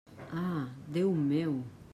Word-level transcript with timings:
Ah, 0.43 0.63
Déu 0.87 1.13
meu! 1.29 1.63